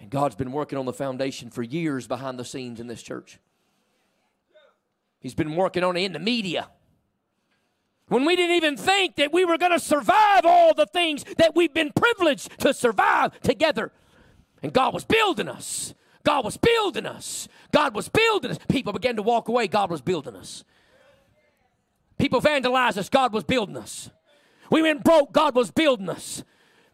[0.00, 3.38] And God's been working on the foundation for years behind the scenes in this church.
[5.20, 6.68] He's been working on it in the media.
[8.08, 11.54] When we didn't even think that we were going to survive all the things that
[11.54, 13.92] we've been privileged to survive together.
[14.62, 15.94] And God was building us.
[16.22, 17.48] God was building us.
[17.72, 18.58] God was building us.
[18.68, 19.68] People began to walk away.
[19.68, 20.64] God was building us.
[22.18, 23.08] People vandalized us.
[23.08, 24.10] God was building us.
[24.74, 26.42] We went broke, God was building us.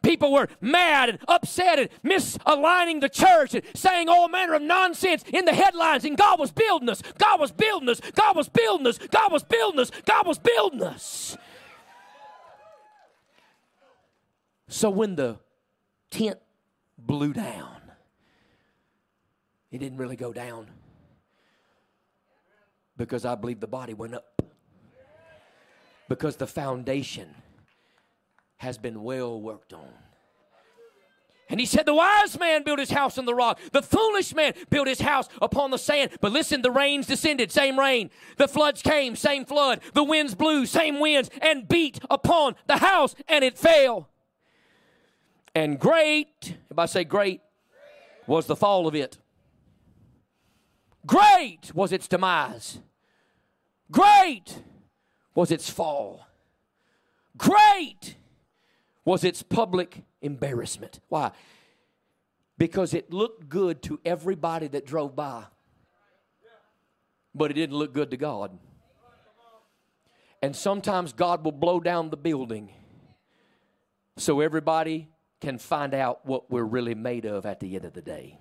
[0.03, 5.25] People were mad and upset and misaligning the church and saying all manner of nonsense
[5.33, 7.01] in the headlines, and God was building us.
[7.17, 8.03] God was building us.
[8.15, 8.99] God was building us.
[8.99, 9.91] God was building us.
[10.05, 11.39] God was building us.
[14.69, 15.39] So when the
[16.11, 16.39] tent
[16.99, 17.81] blew down,
[19.71, 20.67] it didn't really go down
[22.99, 24.43] because I believe the body went up
[26.11, 27.35] because the foundation
[28.61, 29.89] has been well worked on.
[31.49, 33.59] And he said, The wise man built his house on the rock.
[33.73, 36.11] The foolish man built his house upon the sand.
[36.21, 38.11] But listen, the rains descended, same rain.
[38.37, 39.81] The floods came, same flood.
[39.95, 44.11] The winds blew, same winds, and beat upon the house, and it fell.
[45.55, 47.41] And great, if I say great,
[48.27, 49.17] was the fall of it.
[51.07, 52.79] Great was its demise.
[53.91, 54.63] Great
[55.35, 56.27] was its fall.
[57.39, 58.17] Great
[59.05, 61.01] was its public embarrassment.
[61.09, 61.33] Why?
[62.59, 65.45] Because it looked good to everybody that drove by,
[67.35, 68.59] but it didn't look good to God.
[70.43, 72.71] And sometimes God will blow down the building
[74.17, 75.09] so everybody
[75.41, 78.39] can find out what we're really made of at the end of the day.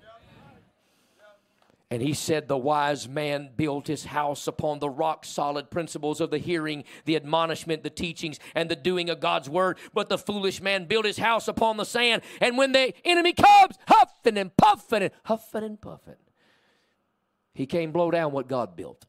[1.91, 6.29] And he said, The wise man built his house upon the rock solid principles of
[6.29, 9.77] the hearing, the admonishment, the teachings, and the doing of God's word.
[9.93, 12.21] But the foolish man built his house upon the sand.
[12.41, 16.15] And when the enemy comes, huffing and puffing and huffing and puffing,
[17.53, 19.05] he came blow down what God built.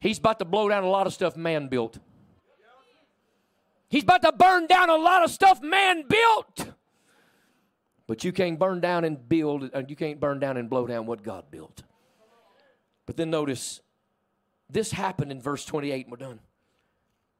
[0.00, 1.98] He's about to blow down a lot of stuff man built.
[3.88, 6.72] He's about to burn down a lot of stuff man built.
[8.06, 11.06] But you can't burn down and build, and you can't burn down and blow down
[11.06, 11.82] what God built.
[13.06, 13.80] But then notice,
[14.68, 16.40] this happened in verse 28, and we're done.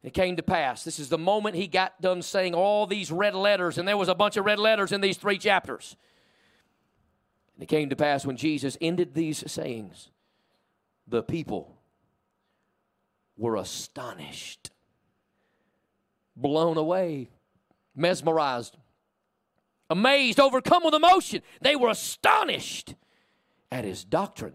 [0.02, 0.82] It came to pass.
[0.82, 4.08] This is the moment he got done saying all these red letters, and there was
[4.08, 5.96] a bunch of red letters in these three chapters.
[7.54, 10.10] And it came to pass when Jesus ended these sayings,
[11.06, 11.76] the people
[13.36, 14.70] were astonished,
[16.36, 17.30] blown away,
[17.94, 18.76] mesmerized,
[19.92, 21.42] amazed, overcome with emotion.
[21.60, 22.94] They were astonished
[23.70, 24.54] at his doctrine.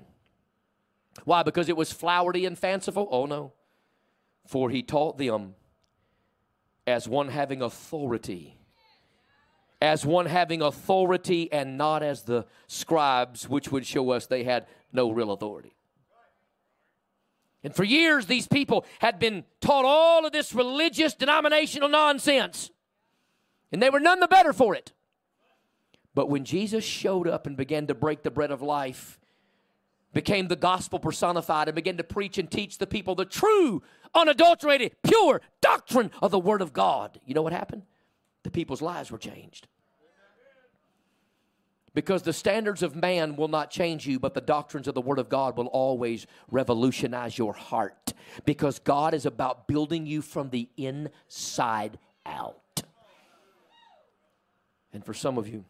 [1.24, 1.44] Why?
[1.44, 3.08] Because it was flowery and fanciful?
[3.10, 3.54] Oh, no.
[4.46, 5.56] For he taught them
[6.86, 8.58] as one having authority.
[9.82, 14.66] As one having authority and not as the scribes, which would show us they had
[14.92, 15.74] no real authority.
[17.64, 22.72] And for years, these people had been taught all of this religious denominational nonsense,
[23.72, 24.94] and they were none the better for it.
[26.18, 29.20] But when Jesus showed up and began to break the bread of life,
[30.16, 33.84] became the gospel personified and began to preach and teach the people the true,
[34.16, 37.20] unadulterated, pure doctrine of the Word of God.
[37.24, 37.84] You know what happened?
[38.42, 39.68] The people's lives were changed.
[41.94, 45.20] Because the standards of man will not change you, but the doctrines of the Word
[45.20, 48.16] of God will always revolutionize your heart.
[48.44, 52.82] Because God is about building you from the inside out.
[54.92, 55.64] And for some of you,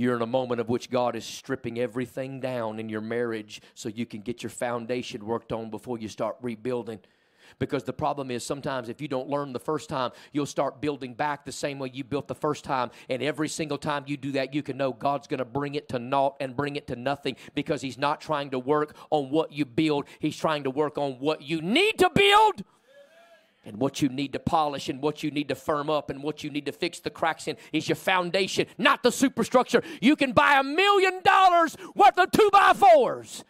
[0.00, 3.90] you're in a moment of which God is stripping everything down in your marriage so
[3.90, 7.00] you can get your foundation worked on before you start rebuilding.
[7.58, 11.12] Because the problem is sometimes if you don't learn the first time, you'll start building
[11.12, 12.90] back the same way you built the first time.
[13.10, 15.90] And every single time you do that, you can know God's going to bring it
[15.90, 19.52] to naught and bring it to nothing because He's not trying to work on what
[19.52, 22.64] you build, He's trying to work on what you need to build
[23.64, 26.42] and what you need to polish and what you need to firm up and what
[26.42, 29.82] you need to fix the cracks in is your foundation, not the superstructure.
[30.00, 33.44] You can buy a million dollars worth of two by fours.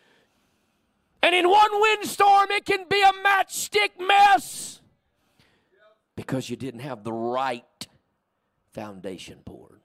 [1.22, 4.80] And in one windstorm, it can be a matchstick mess
[6.16, 7.86] because you didn't have the right
[8.72, 9.80] foundation poured.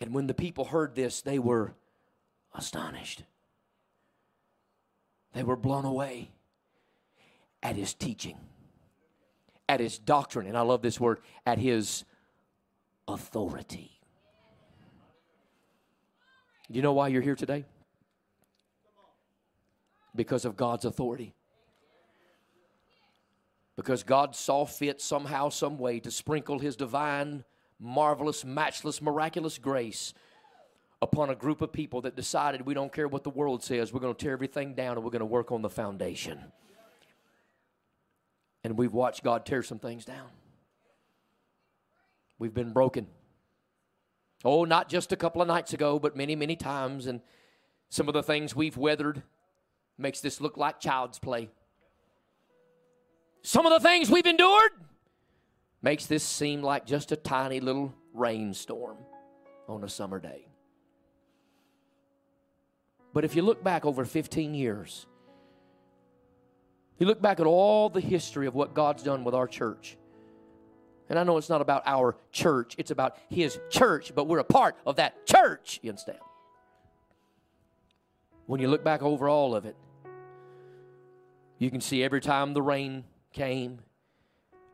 [0.00, 1.74] And when the people heard this, they were
[2.54, 3.24] astonished.
[5.32, 6.30] They were blown away
[7.62, 8.38] at his teaching
[9.68, 12.04] at his doctrine, and I love this word, at his
[13.08, 13.90] authority.
[16.70, 17.64] Do you know why you're here today?
[20.14, 21.34] Because of God's authority.
[23.76, 27.44] Because God saw fit somehow, some way to sprinkle his divine,
[27.78, 30.14] marvelous, matchless, miraculous grace
[31.02, 34.00] upon a group of people that decided we don't care what the world says, we're
[34.00, 36.40] going to tear everything down and we're going to work on the foundation.
[38.66, 40.26] And we've watched God tear some things down.
[42.36, 43.06] We've been broken.
[44.44, 47.06] Oh, not just a couple of nights ago, but many, many times.
[47.06, 47.20] And
[47.90, 49.22] some of the things we've weathered
[49.96, 51.48] makes this look like child's play.
[53.42, 54.72] Some of the things we've endured
[55.80, 58.96] makes this seem like just a tiny little rainstorm
[59.68, 60.48] on a summer day.
[63.14, 65.06] But if you look back over 15 years,
[66.98, 69.96] you look back at all the history of what God's done with our church.
[71.08, 74.44] And I know it's not about our church, it's about His church, but we're a
[74.44, 76.18] part of that church, you understand?
[78.46, 79.76] When you look back over all of it,
[81.58, 83.78] you can see every time the rain came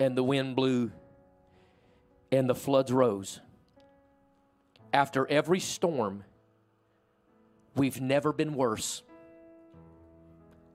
[0.00, 0.90] and the wind blew
[2.30, 3.40] and the floods rose.
[4.92, 6.24] After every storm,
[7.76, 9.02] we've never been worse.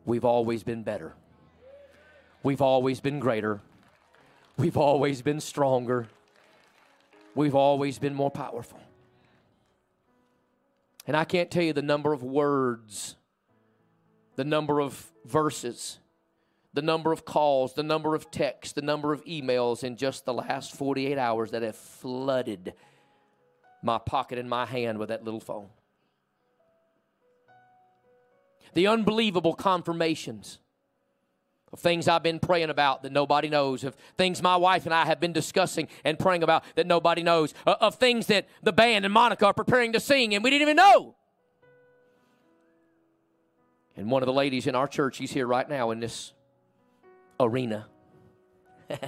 [0.06, 1.14] We've always been better.
[2.44, 3.62] We've always been greater.
[4.58, 6.08] We've always been stronger.
[7.36, 8.80] We've always been more powerful.
[11.06, 13.16] And I can't tell you the number of words,
[14.36, 16.00] the number of verses,
[16.74, 20.34] the number of calls, the number of texts, the number of emails in just the
[20.34, 22.74] last 48 hours that have flooded
[23.82, 25.68] my pocket and my hand with that little phone.
[28.74, 30.60] The unbelievable confirmations
[31.74, 35.06] of things I've been praying about that nobody knows, of things my wife and I
[35.06, 39.06] have been discussing and praying about that nobody knows, uh, of things that the band
[39.06, 41.16] and Monica are preparing to sing and we didn't even know.
[43.98, 46.32] And one of the ladies in our church, she's here right now in this
[47.40, 47.88] arena.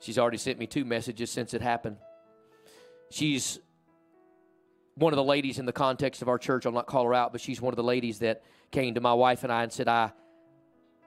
[0.00, 1.98] she's already sent me two messages since it happened.
[3.10, 3.60] She's
[4.98, 6.66] one of the ladies in the context of our church.
[6.66, 9.14] I'll not call her out, but she's one of the ladies that came to my
[9.14, 10.12] wife and I and said, I,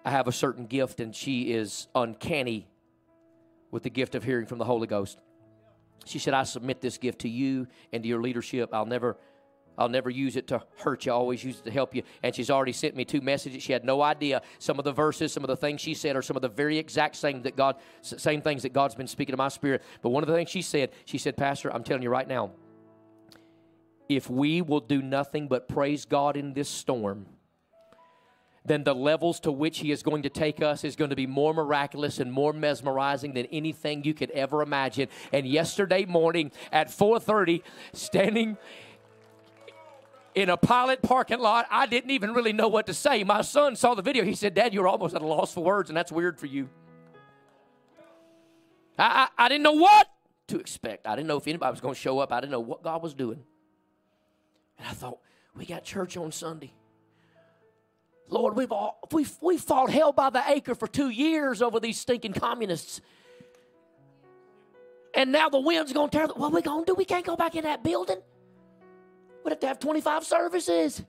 [0.05, 2.67] I have a certain gift, and she is uncanny
[3.69, 5.19] with the gift of hearing from the Holy Ghost.
[6.05, 8.69] She said, I submit this gift to you and to your leadership.
[8.73, 9.17] I'll never.
[9.77, 11.13] I'll never use it to hurt you.
[11.13, 12.03] I always use it to help you.
[12.21, 13.63] And she's already sent me two messages.
[13.63, 16.21] She had no idea some of the verses, some of the things she said, are
[16.21, 19.37] some of the very exact same that God, same things that God's been speaking to
[19.37, 19.81] my spirit.
[20.01, 22.51] But one of the things she said, she said, Pastor, I'm telling you right now,
[24.15, 27.25] if we will do nothing but praise God in this storm,
[28.65, 31.25] then the levels to which he is going to take us is going to be
[31.25, 35.07] more miraculous and more mesmerizing than anything you could ever imagine.
[35.33, 38.57] And yesterday morning at 4:30, standing
[40.35, 43.23] in a pilot parking lot, I didn't even really know what to say.
[43.23, 44.23] My son saw the video.
[44.23, 46.69] He said, "Dad, you're almost at a loss for words, and that's weird for you."
[48.99, 50.07] I, I, I didn't know what
[50.49, 51.07] to expect.
[51.07, 52.31] I didn't know if anybody was going to show up.
[52.31, 53.43] I didn't know what God was doing.
[54.81, 55.19] And I thought,
[55.55, 56.73] we got church on Sunday.
[58.27, 61.99] Lord, we've, all, we've, we've fought hell by the acre for two years over these
[61.99, 62.99] stinking communists.
[65.13, 66.27] And now the wind's going to tear.
[66.27, 66.95] What are we going to do?
[66.95, 68.17] We can't go back in that building.
[69.43, 71.03] We'd have to have 25 services.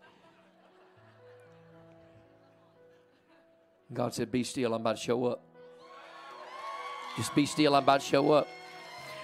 [3.92, 5.42] God said, Be still, I'm about to show up.
[7.16, 8.48] Just be still, I'm about to show up.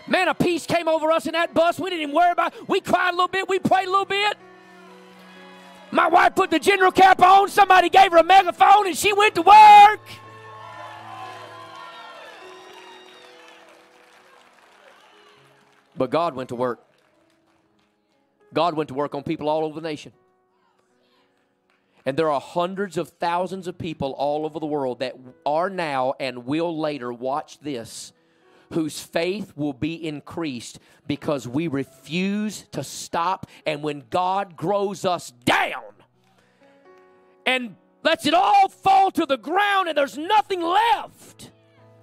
[0.08, 1.78] Man, a peace came over us in that bus.
[1.78, 2.68] We didn't even worry about it.
[2.68, 4.36] We cried a little bit, we prayed a little bit.
[5.90, 7.48] My wife put the general cap on.
[7.48, 10.00] Somebody gave her a megaphone and she went to work.
[15.96, 16.84] But God went to work.
[18.54, 20.12] God went to work on people all over the nation.
[22.06, 26.14] And there are hundreds of thousands of people all over the world that are now
[26.18, 28.12] and will later watch this
[28.72, 33.46] whose faith will be increased because we refuse to stop.
[33.66, 35.82] And when God grows us down
[37.46, 41.50] and lets it all fall to the ground and there's nothing left,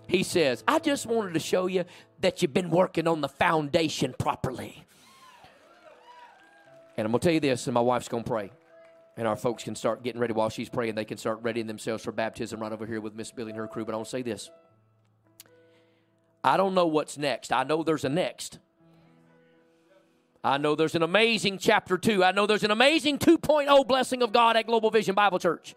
[0.07, 1.85] He says, I just wanted to show you
[2.19, 4.85] that you've been working on the foundation properly.
[6.97, 8.51] And I'm going to tell you this, and my wife's going to pray.
[9.17, 10.95] And our folks can start getting ready while she's praying.
[10.95, 13.67] They can start readying themselves for baptism right over here with Miss Billy and her
[13.67, 13.85] crew.
[13.85, 14.49] But I want to say this
[16.45, 17.51] I don't know what's next.
[17.51, 18.59] I know there's a next.
[20.43, 22.23] I know there's an amazing chapter 2.
[22.23, 25.73] I know there's an amazing 2.0 blessing of God at Global Vision Bible Church.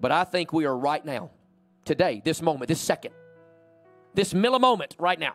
[0.00, 1.30] But I think we are right now,
[1.84, 3.12] today, this moment, this second,
[4.14, 5.34] this millimoment right now.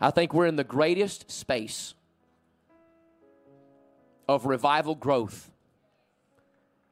[0.00, 1.94] I think we're in the greatest space
[4.28, 5.48] of revival growth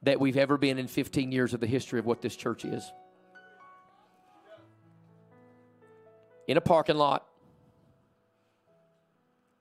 [0.03, 2.89] that we've ever been in 15 years of the history of what this church is.
[6.47, 7.25] In a parking lot,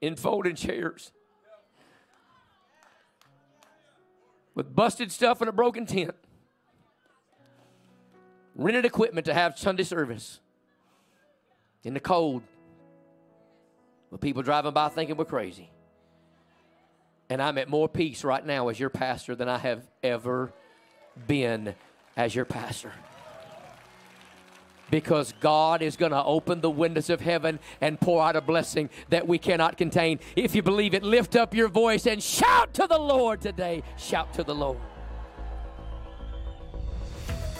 [0.00, 1.12] in folding chairs,
[4.54, 6.14] with busted stuff and a broken tent,
[8.54, 10.40] rented equipment to have Sunday service
[11.82, 12.42] in the cold,
[14.10, 15.70] with people driving by thinking we're crazy.
[17.28, 20.52] And I'm at more peace right now as your pastor than I have ever
[21.26, 21.74] been
[22.16, 22.92] as your pastor
[24.90, 28.90] because God is going to open the windows of heaven and pour out a blessing
[29.08, 30.18] that we cannot contain.
[30.36, 33.82] If you believe it, lift up your voice and shout to the Lord today.
[33.96, 34.78] Shout to the Lord.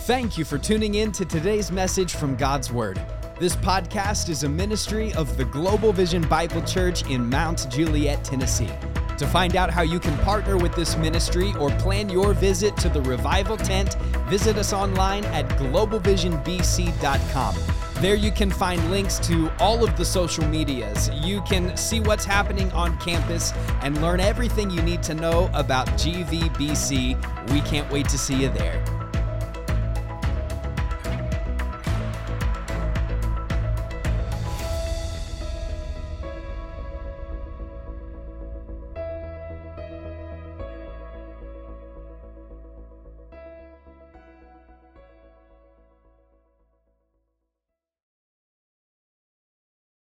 [0.07, 3.01] Thank you for tuning in to today's message from God's Word.
[3.41, 8.71] This podcast is a ministry of the Global Vision Bible Church in Mount Juliet, Tennessee.
[9.19, 12.89] To find out how you can partner with this ministry or plan your visit to
[12.89, 13.95] the revival tent,
[14.29, 17.55] visit us online at globalvisionbc.com.
[18.01, 21.09] There you can find links to all of the social medias.
[21.11, 23.53] You can see what's happening on campus
[23.83, 27.53] and learn everything you need to know about GVBC.
[27.53, 28.85] We can't wait to see you there.